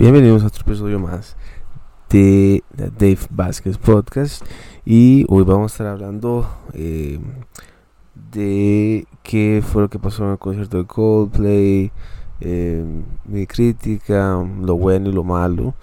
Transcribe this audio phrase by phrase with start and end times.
[0.00, 1.36] Bienvenidos a otro episodio más
[2.08, 4.42] de Dave Vázquez Podcast.
[4.86, 7.20] Y hoy vamos a estar hablando eh,
[8.32, 11.92] de qué fue lo que pasó en el concierto de Coldplay,
[12.40, 12.82] eh,
[13.26, 15.74] mi crítica, lo bueno y lo malo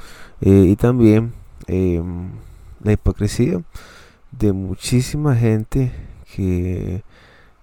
[0.42, 1.34] eh, y también
[1.68, 3.62] la hipocresía
[4.32, 5.92] de muchísima gente
[6.36, 7.04] que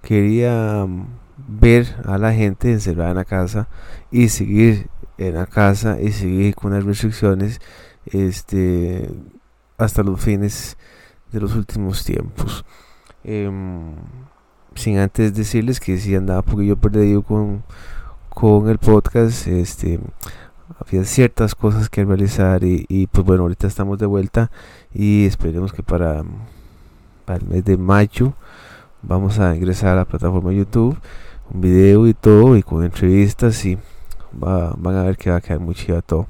[0.02, 0.86] quería
[1.48, 3.66] ver a la gente encerrada en la casa
[4.12, 4.88] y seguir
[5.18, 7.60] en la casa y seguir con las restricciones
[8.06, 9.08] este
[9.78, 10.76] hasta los fines
[11.32, 12.64] de los últimos tiempos.
[13.24, 13.94] Em,
[14.74, 17.64] sin antes decirles que si andaba un poquillo perdido con,
[18.28, 20.00] con el podcast este
[20.78, 24.50] había ciertas cosas que realizar y, pues bueno ahorita estamos de vuelta
[24.92, 26.24] y esperemos que para,
[27.24, 28.34] para el mes de mayo
[29.02, 30.98] vamos a ingresar a la plataforma YouTube
[31.50, 33.78] un video y todo y con entrevistas y
[34.38, 36.26] van a ver que va a quedar muy chido todo.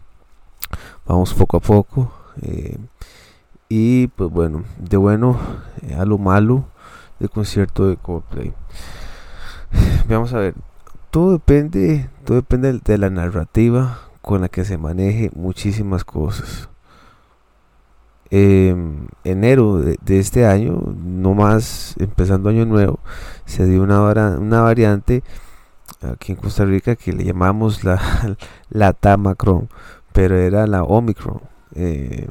[1.06, 2.78] Vamos poco a poco eh,
[3.68, 5.38] y pues bueno de bueno
[5.82, 6.64] eh, a lo malo
[7.18, 8.52] del concierto de Coldplay.
[10.08, 10.54] Vamos a ver
[11.10, 16.68] todo depende todo depende de la narrativa con la que se maneje muchísimas cosas.
[18.30, 22.98] Em, enero de, este año, no más empezando año nuevo,
[23.44, 24.00] se dio una,
[24.38, 25.22] una variante
[26.12, 28.00] aquí en Costa Rica que le llamamos la,
[28.70, 29.68] la Tamacron,
[30.12, 31.40] pero era la Omicron.
[31.74, 32.28] Eh,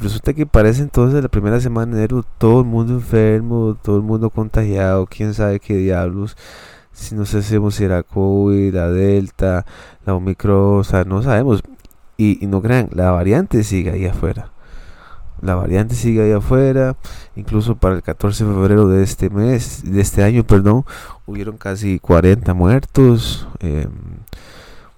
[0.00, 4.02] resulta que parece entonces la primera semana de enero todo el mundo enfermo, todo el
[4.02, 6.36] mundo contagiado, quién sabe qué diablos.
[6.92, 9.66] Si no sabemos si era COVID, la Delta,
[10.06, 11.62] la Omicron, o sea, no sabemos.
[12.16, 14.53] Y, y no crean, la variante sigue ahí afuera.
[15.44, 16.96] La variante sigue ahí afuera.
[17.36, 20.84] Incluso para el 14 de febrero de este mes, de este año, perdón,
[21.26, 23.46] hubieron casi 40 muertos.
[23.60, 23.90] Em,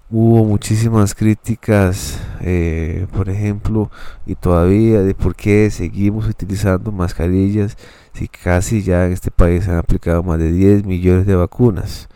[0.08, 3.91] hubo muchísimas críticas, eh, por ejemplo,
[4.24, 7.77] y todavía de por qué seguimos utilizando mascarillas
[8.12, 12.08] si casi ya en este país han aplicado más de 10 millones de vacunas.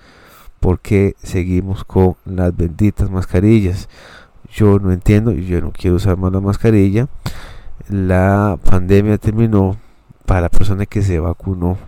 [0.60, 3.88] ¿Por qué seguimos con las benditas mascarillas?
[4.52, 7.08] Yo no entiendo y yo no quiero usar más la mascarilla
[7.88, 9.76] la pandemia terminó
[10.26, 11.78] para la persona que se vacunó.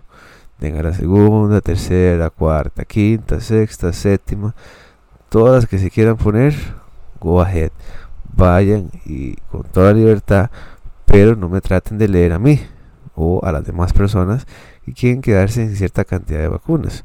[0.58, 4.54] Tenga la segunda, tercera, cuarta, quinta, sexta, séptima,
[5.28, 6.54] todas las que se quieran poner,
[7.20, 7.72] go ahead.
[8.34, 10.50] Vayan y con toda libertad,
[11.04, 12.60] pero no me traten de leer a mí
[13.14, 14.46] o a las demás personas
[14.84, 17.04] que quieren quedarse en cierta cantidad de vacunas.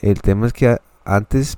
[0.00, 1.56] El tema es que antes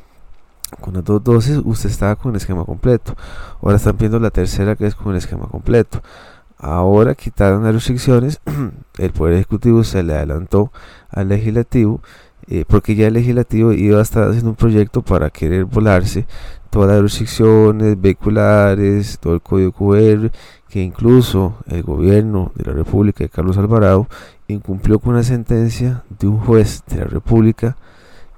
[0.81, 3.15] con las dos dosis usted estaba con el esquema completo.
[3.61, 6.03] Ahora están viendo la tercera que es con el esquema completo.
[6.63, 8.41] Ahora quitaron las restricciones,
[8.99, 10.71] el Poder Ejecutivo se le adelantó
[11.11, 12.01] al Legislativo,
[12.47, 16.25] eh, porque ya el Legislativo iba a estar haciendo un proyecto para querer volarse
[16.71, 20.31] todas las restricciones vehiculares, todo el código QR,
[20.69, 24.07] que incluso el gobierno de la República de Carlos Alvarado
[24.47, 27.77] incumplió con una sentencia de un juez de la República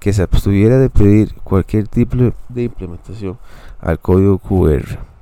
[0.00, 2.16] que se abstuviera de pedir cualquier tipo
[2.48, 3.36] de implementación
[3.82, 5.13] al código QR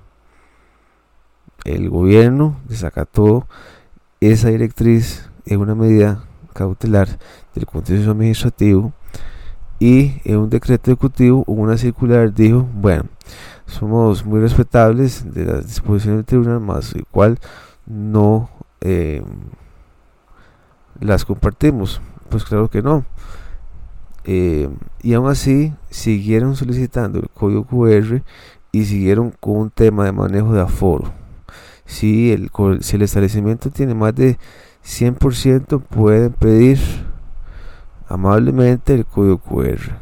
[1.64, 3.46] el gobierno desacató
[4.20, 7.08] esa directriz en una medida cautelar
[7.54, 8.92] del Consejo Administrativo
[9.78, 13.04] y en un decreto ejecutivo una circular dijo, bueno,
[13.66, 17.38] somos muy respetables de las disposiciones del tribunal, más el cual
[17.86, 18.48] no
[18.80, 19.22] eh,
[21.00, 22.00] las compartimos.
[22.28, 23.04] Pues claro que no.
[24.24, 24.68] Eh,
[25.02, 28.22] y aún así siguieron solicitando el código QR
[28.70, 31.21] y siguieron con un tema de manejo de aforo
[31.92, 32.50] si el,
[33.02, 34.38] establecimiento tiene más de
[34.82, 36.78] 100%, pueden pedir
[38.08, 40.00] amablemente el código QR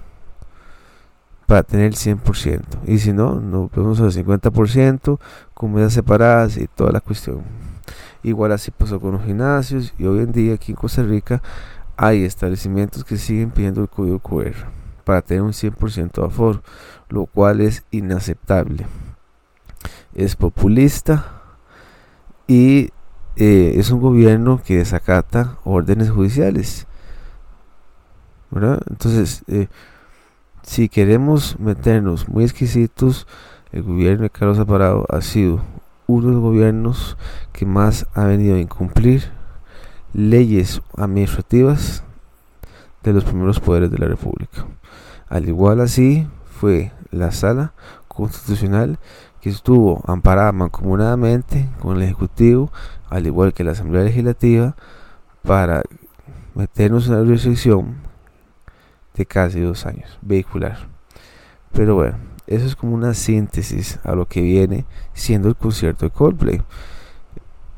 [1.46, 2.62] para tener el 100%.
[2.86, 5.18] Y si no, nos vemos al 50%,
[5.52, 7.42] comidas separadas y toda la cuestión.
[8.22, 11.42] Igual así pasó con los gimnasios y hoy en día aquí en Costa Rica
[11.96, 14.54] hay establecimientos que siguen pidiendo el código QR
[15.02, 16.62] para tener un 100% de aforo,
[17.08, 18.86] lo cual es inaceptable.
[20.14, 21.39] Es populista
[22.50, 22.90] y
[23.36, 26.88] eh, es un gobierno que desacata órdenes judiciales.
[28.50, 29.68] Entonces, eh,
[30.64, 33.28] si queremos meternos muy exquisitos,
[33.70, 35.60] el gobierno de Carlos Alvarado ha sido
[36.08, 37.16] uno de los gobiernos
[37.52, 39.30] que más ha venido a incumplir
[40.12, 42.02] leyes administrativas
[43.04, 44.66] de los primeros poderes de la República.
[45.28, 46.26] Al igual así
[46.58, 47.74] fue la sala
[48.08, 48.98] constitucional
[49.40, 52.70] que estuvo amparada mancomunadamente con el Ejecutivo,
[53.08, 54.76] al igual que la Asamblea Legislativa,
[55.42, 55.82] para
[56.54, 57.96] meternos en una restricción
[59.14, 60.88] de casi dos años vehicular.
[61.72, 64.84] Pero bueno, eso es como una síntesis a lo que viene
[65.14, 66.62] siendo el concierto de Coldplay.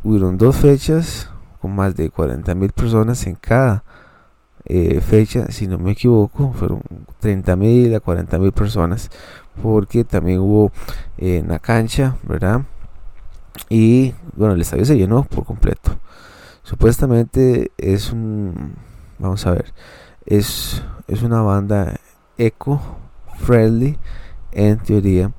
[0.03, 1.31] Hubieron dos fechas
[1.61, 3.85] con más de 40 mil personas en cada
[4.64, 6.82] eh, fecha, si no me equivoco, fueron
[7.20, 9.11] 30 mil a 40 mil personas,
[9.60, 10.72] porque también hubo
[11.19, 12.62] eh, en la cancha, ¿verdad?
[13.69, 15.99] Y bueno, el estadio se llenó por completo.
[16.62, 18.75] Supuestamente es un,
[19.19, 19.72] vamos a ver,
[20.26, 21.96] es, es una banda
[22.38, 23.99] eco-friendly
[24.52, 25.32] en teoría,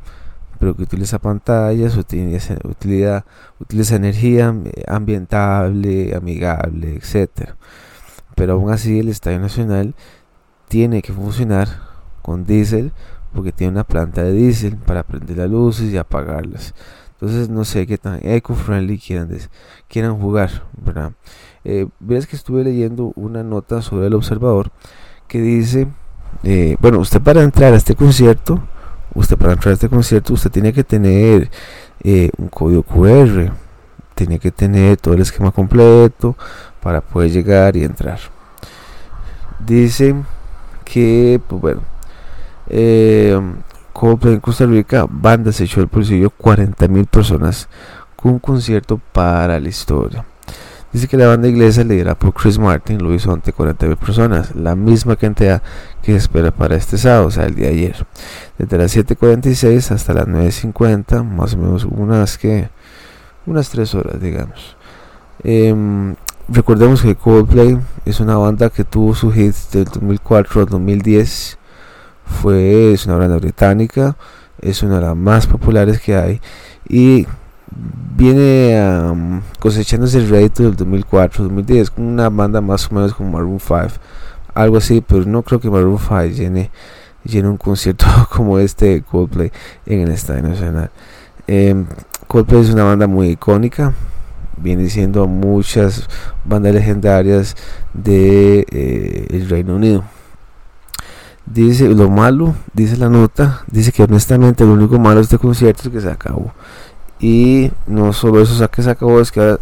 [0.60, 3.26] pero que utiliza pantallas, utiliza, utiliza,
[3.60, 4.54] utiliza energía
[4.88, 7.56] ambientable, amigable, etcétera.
[8.36, 9.96] Pero aún así el Estadio Nacional
[10.68, 11.68] tiene que funcionar
[12.22, 12.94] con diésel
[13.34, 16.74] porque tiene una planta de diésel para prender las luces y apagarlas.
[17.14, 19.30] Entonces no sé qué tan eco-friendly quieran,
[19.88, 21.14] quieran jugar, ¿verdad?
[21.64, 24.72] Eh, ves que estuve leyendo una nota sobre el observador
[25.28, 25.88] que dice,
[26.44, 28.62] eh, bueno, usted para entrar a este concierto,
[29.14, 31.50] usted para entrar a este concierto, usted tiene que tener
[32.04, 33.52] eh, un código QR,
[34.16, 36.36] tiene que tener todo el esquema completo
[36.82, 38.20] para poder llegar y entrar.
[39.66, 40.16] Dice
[40.84, 41.82] que, pues bueno,
[42.76, 43.40] eh,
[44.24, 47.70] en Costa Rica, banda se echó el bolsillo 40 mil personas
[48.16, 50.26] con un concierto para la historia.
[50.92, 54.76] Dice que la banda inglesa liderada por Chris Martin lo hizo ante 40.000 personas, la
[54.76, 55.64] misma cantidad
[56.04, 58.08] que espera para este sábado, o sea, el día de ayer.
[58.60, 62.70] Desde las 7.46 hasta las 9.50, más o menos unas que
[63.48, 64.78] unas 3 horas, digamos.
[65.44, 66.16] Em,
[66.48, 71.58] recordemos que Coldplay es una banda que tuvo su hits del 2004 al 2010.
[72.26, 74.16] Fue, es una banda británica,
[74.62, 76.42] es una de las más populares que hay
[76.88, 77.28] y
[78.16, 83.88] viene cosechándose el rédito del 2004-2010 con una banda más o menos como Maroon 5
[84.54, 86.70] algo así pero no creo que Maroon 5 llene,
[87.24, 89.52] llene un concierto como este de Coldplay
[89.86, 90.92] en el Estadio Nacional.
[91.48, 91.86] Em,
[92.28, 93.94] Coldplay es una banda muy icónica
[94.58, 96.08] viene siendo muchas
[96.46, 97.56] bandas legendarias
[97.94, 100.04] de eh, Reino Unido
[101.46, 105.84] dice lo malo dice la nota dice que honestamente lo único malo de este concierto
[105.84, 106.54] es que se acabó
[107.24, 109.58] y no solo eso, que se acabó, es que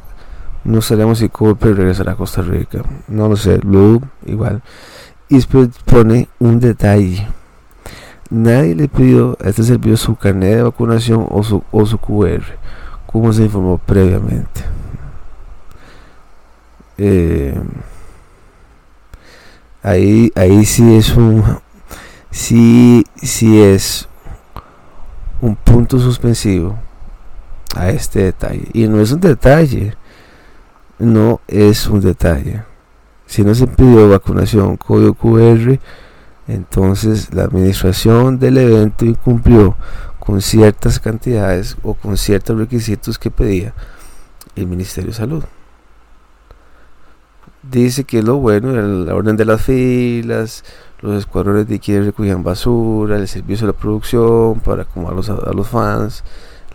[0.63, 2.81] no sabemos y Cooper regresará a Costa Rica.
[3.07, 4.63] No lo sé, luego igual.
[5.30, 7.28] Y después pone un detalle.
[8.31, 12.42] Nadie le pidió a este servicio su carnet de vacunación o su, o su QR,
[13.06, 14.62] como se informó previamente.
[16.98, 17.62] Eh,
[19.84, 21.44] ahí, ahí sí es un,
[22.31, 24.07] sí, sí es
[25.42, 26.78] un punto suspensivo
[27.75, 28.68] a este detalle.
[28.74, 29.95] Y no es un detalle,
[31.00, 32.63] no es un detalle.
[33.25, 35.80] Si no se pidió vacunación código QR,
[36.48, 39.75] entonces la administración del evento incumplió
[40.19, 43.74] con ciertas cantidades o con ciertos requisitos que pedía
[44.56, 45.44] el Ministerio de Salud.
[47.63, 50.63] Dice que lo bueno era la orden de las filas,
[51.01, 55.13] los escuadrones de quienes recogían basura, el servicio de la producción para acomodar
[55.48, 56.24] a los fans,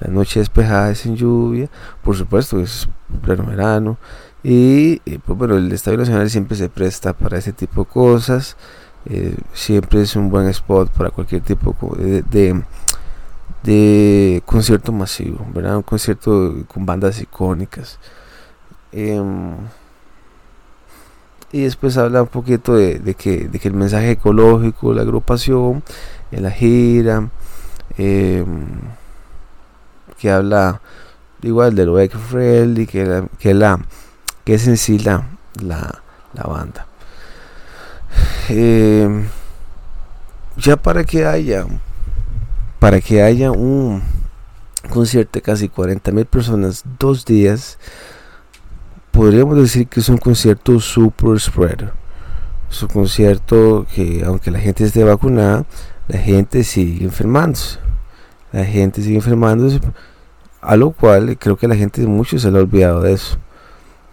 [0.01, 1.71] la noche despejada es en lluvia,
[2.03, 2.89] por supuesto es
[3.23, 3.99] pleno verano
[4.43, 8.57] y, pues bueno, el Estadio Nacional siempre se presta para ese tipo de cosas,
[9.07, 12.63] eh, siempre es un buen spot para cualquier tipo de,
[13.63, 15.77] de, concierto masivo, ¿verdad?
[15.77, 17.99] Un concierto con bandas icónicas.
[18.93, 19.57] Em,
[21.53, 25.83] y después habla un poquito de, que, de que el mensaje ecológico, la agrupación,
[26.31, 27.31] la gira,
[27.99, 28.45] eh,
[30.19, 30.81] que habla
[31.43, 33.81] igual de lo eco-friendly, que, la, que, la,
[34.45, 35.29] que es en sí la,
[35.63, 36.03] la,
[36.45, 36.87] banda.
[38.49, 39.25] Eh,
[40.57, 41.67] ya para que haya
[42.79, 44.03] para que haya un
[44.89, 47.79] concierto de casi 40 mil personas dos días
[49.17, 51.93] podríamos decir que es un concierto super spreader
[52.71, 55.65] es un concierto que aunque la gente esté vacunada
[56.09, 57.79] la gente sigue enfermándose.
[58.53, 59.81] La gente sigue enfermándose,
[60.61, 63.39] a lo cual creo que la gente mucho se le ha olvidado de eso.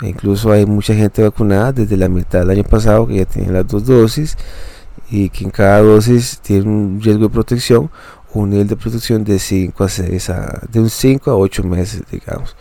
[0.02, 3.52] E incluso hay mucha gente vacunada desde la mitad del año pasado que ya tiene
[3.52, 4.36] las dos dosis
[5.10, 7.90] y que en cada dosis tiene un riesgo de protección
[8.34, 12.02] un nivel de protección de 5 a 6 a, de un 5 a 8 meses
[12.12, 12.56] digamos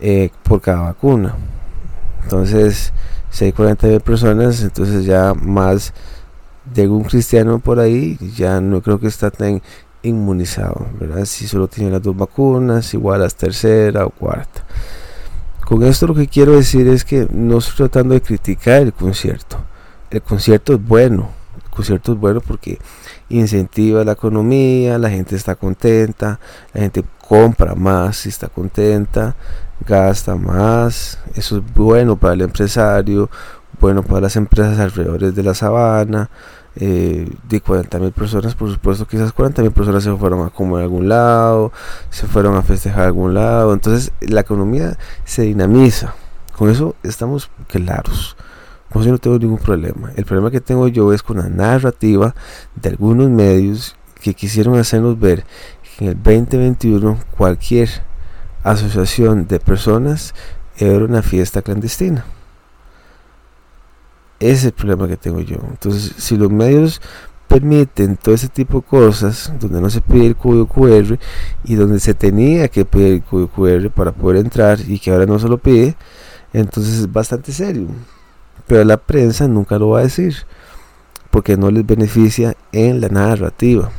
[0.00, 1.36] eh, por cada vacuna
[2.28, 2.92] entonces
[3.30, 5.94] si hay 40 personas entonces ya más
[6.74, 9.62] de algún cristiano por ahí ya no creo que está tan
[10.02, 11.24] inmunizado, ¿verdad?
[11.24, 14.64] Si solo tiene las dos vacunas, igual a tercera o cuarta.
[15.64, 19.58] Con esto lo que quiero decir es que no estoy tratando de criticar el concierto.
[20.10, 22.78] El concierto es bueno, el concierto es bueno porque
[23.28, 26.38] incentiva la economía, la gente está contenta,
[26.72, 29.34] la gente compra más si está contenta,
[29.86, 33.30] gasta más, eso es bueno para el empresario,
[33.80, 36.30] bueno para las empresas alrededor de la sabana,
[36.76, 40.50] eh, de 40 mil personas, por supuesto que esas 40 mil personas se fueron a
[40.50, 41.72] comer a algún lado,
[42.10, 46.14] se fueron a festejar a algún lado, entonces la economía se dinamiza,
[46.56, 48.36] con eso estamos claros.
[48.92, 50.12] Con eso no tengo ningún problema.
[50.16, 52.34] El problema que tengo yo es con la narrativa
[52.74, 55.44] de algunos medios que quisieron hacernos ver
[55.82, 57.88] que en el 2021 cualquier
[58.62, 60.34] asociación de personas
[60.76, 62.24] era una fiesta clandestina.
[64.40, 65.56] Ese es el problema que tengo yo.
[65.68, 67.00] Entonces, si los medios
[67.48, 71.18] permiten todo ese tipo de cosas, donde no se pide el código QR
[71.64, 75.26] y donde se tenía que pedir el código QR para poder entrar y que ahora
[75.26, 75.96] no se lo pide,
[76.52, 77.88] entonces es bastante serio.
[78.66, 80.36] Pero la prensa nunca lo va a decir,
[81.30, 83.90] porque no les beneficia en la narrativa.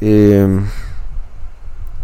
[0.00, 0.64] Em,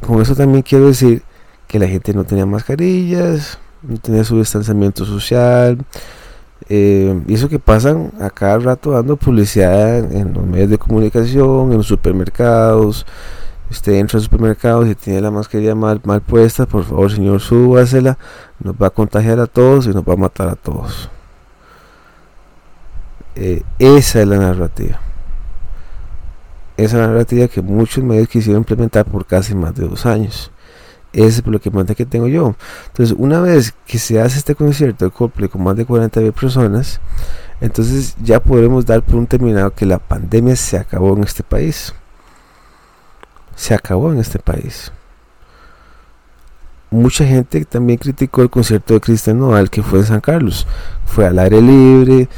[0.06, 1.22] con eso también quiero decir
[1.68, 5.78] que la gente no tenía mascarillas, no tenía su distanciamiento social,
[6.68, 11.70] eh, y eso que pasan a cada rato dando publicidad en, los medios de comunicación,
[11.70, 13.06] en los supermercados.
[13.70, 18.18] Usted entra al supermercado y tiene la mascarilla mal, mal puesta, por favor señor, súbasela,
[18.60, 21.10] nos va a contagiar a todos y nos va a matar a todos.
[23.36, 24.98] Eh, esa es la narrativa.
[26.76, 30.50] Esa narrativa que muchos medios quisieron implementar por casi más de dos años.
[31.18, 32.54] Es el problema que tengo yo.
[32.86, 36.32] Entonces, una vez que se hace este concierto de Coldplay con más de 40 mil
[36.32, 37.00] personas,
[37.60, 41.92] entonces ya podremos dar por un terminado que la pandemia se acabó en este país.
[43.56, 44.92] Se acabó en este país.
[46.90, 50.68] Mucha gente también criticó el concierto de Cristian Nodal que fue en San Carlos.
[51.04, 52.28] Fue al aire libre,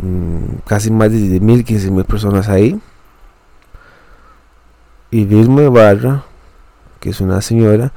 [0.00, 2.80] mm, casi más de 10 mil, 15 mil personas ahí.
[5.10, 6.24] Y Vilma Barra
[7.02, 7.92] que es una señora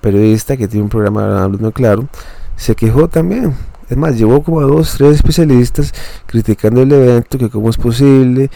[0.00, 2.08] periodista que tiene un programa hablando claro,
[2.56, 3.54] se quejó también.
[3.88, 5.94] Es más, llevó como a dos, tres especialistas
[6.26, 8.50] criticando el evento, que cómo es posible,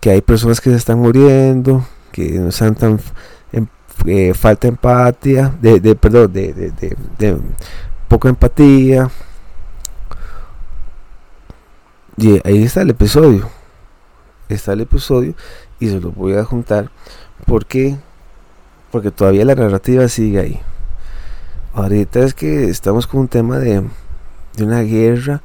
[0.00, 3.00] que hay personas que se están muriendo, que no están tan
[4.06, 7.38] eh, falta empatía, de, de perdón, de, de, de,
[8.06, 9.10] poca empatía.
[12.16, 13.48] Y ahí está el episodio.
[14.48, 15.34] Está el episodio
[15.78, 16.90] y se lo voy a juntar
[17.46, 17.96] porque
[18.90, 20.60] porque todavía la narrativa sigue ahí.
[21.74, 23.84] Ahorita es que estamos con un tema de,
[24.56, 25.42] de una guerra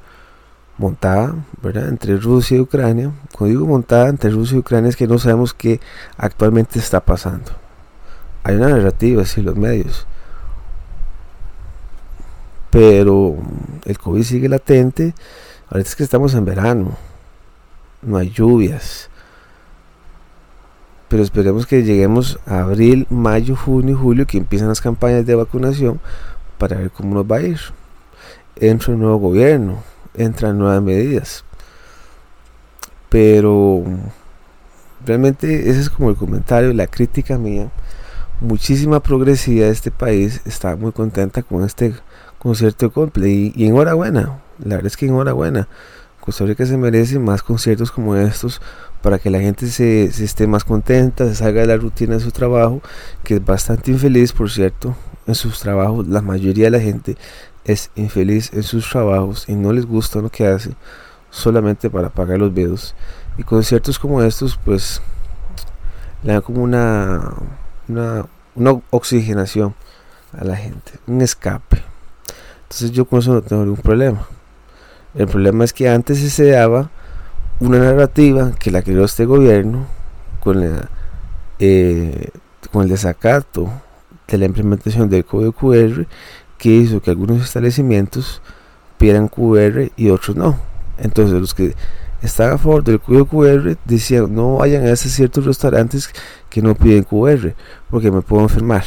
[0.78, 1.90] montada ¿verdad?
[1.90, 3.12] entre Rusia y Ucrania.
[3.32, 5.80] Cuando digo montada entre Rusia y Ucrania es que no sabemos qué
[6.18, 7.52] actualmente está pasando.
[8.44, 10.06] Hay una narrativa, sí, los medios.
[12.70, 13.36] Pero
[13.86, 15.14] el COVID sigue latente.
[15.70, 16.98] Ahorita es que estamos en verano.
[18.02, 19.10] No hay lluvias
[21.14, 26.00] pero esperemos que lleguemos a abril, mayo, junio, julio, que empiezan las campañas de vacunación
[26.58, 27.60] para ver cómo nos va a ir.
[28.56, 29.84] Entra un nuevo gobierno,
[30.16, 31.46] entran nuevas medidas.
[33.10, 33.84] Pero
[35.06, 37.70] realmente ese es como el comentario, la crítica mía.
[38.42, 41.94] Muchísima progresividad de este país está muy contenta con este
[42.40, 45.68] concierto de y, y enhorabuena, la verdad es que enhorabuena.
[46.24, 48.62] Costa Rica se merece más conciertos como estos
[49.02, 52.32] para que la gente se, esté más contenta, se salga de la rutina de su
[52.32, 52.82] trabajo,
[53.26, 54.96] que es bastante infeliz, por cierto,
[55.28, 56.08] en sus trabajos.
[56.08, 57.18] La mayoría de la gente
[57.66, 60.72] es infeliz en sus trabajos y no les gusta lo que hace
[61.30, 62.96] solamente para pagar los videos.
[63.38, 65.02] Y conciertos como estos, pues,
[66.24, 67.34] le dan como una,
[67.90, 69.76] una oxigenación
[70.32, 71.84] a la gente, un escape.
[72.62, 74.26] Entonces yo con eso no tengo ningún problema.
[75.16, 76.90] El problema es que antes se daba
[77.60, 79.86] una narrativa que la creó este gobierno
[80.40, 80.64] con,
[81.60, 82.30] eh,
[82.74, 83.70] el desacato
[84.28, 86.08] de la implementación del código QR
[86.58, 88.42] que hizo que algunos establecimientos
[88.98, 90.58] pidieran QR y otros no.
[90.98, 91.76] Entonces los que
[92.24, 96.10] están a favor del código QR decían no vayan a esos ciertos restaurantes
[96.50, 97.54] que no piden QR
[97.92, 98.86] porque me puedo enfermar.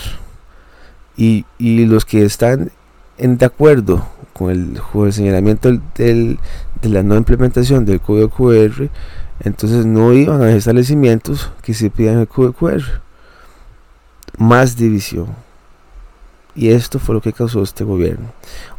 [1.16, 2.72] Y, y los que están
[3.16, 4.78] en de acuerdo con el,
[5.12, 6.38] señalamiento del,
[6.82, 8.90] de la no implementación del código QR,
[9.40, 12.82] entonces no iban a establecimientos que se pidan el código QR.
[14.36, 15.28] Más división.
[16.54, 18.30] Y esto fue lo que causó este gobierno.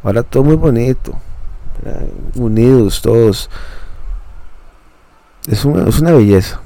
[0.04, 1.18] Ahora todo muy bonito.
[2.36, 3.50] Unidos todos.
[5.48, 6.62] Es una, es una belleza.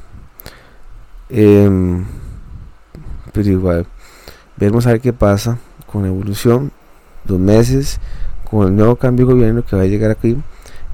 [1.29, 2.03] Em,
[3.31, 3.87] pero igual,
[4.57, 5.57] veremos a ver qué pasa
[5.89, 6.73] con la evolución.
[7.23, 8.01] Dos meses
[8.51, 10.37] con el nuevo cambio de gobierno que va a llegar aquí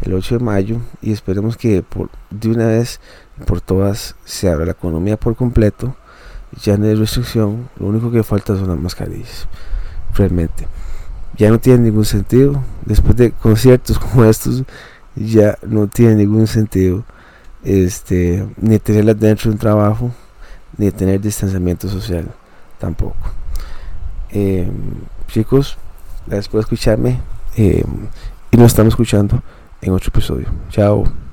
[0.02, 3.00] el 8 de mayo y esperemos que por, de una vez
[3.48, 5.96] por todas se abra la economía por completo.
[6.62, 9.48] Ya no hay restricción, lo único que falta son las mascarillas.
[10.14, 10.68] Realmente.
[11.36, 12.64] Ya no tiene ningún sentido.
[12.86, 14.64] Después de conciertos como estos,
[15.16, 17.04] ya no tiene ningún sentido
[17.64, 20.12] este, ni tenerlas dentro de un trabajo,
[20.78, 22.28] ni tener distanciamiento social
[22.78, 23.18] tampoco.
[24.30, 24.70] Em,
[25.28, 25.76] chicos,
[26.28, 27.20] gracias por escucharme
[27.58, 28.08] em,
[28.52, 29.42] y nos estamos escuchando
[29.82, 30.48] en otro episodio.
[30.70, 31.27] Chao.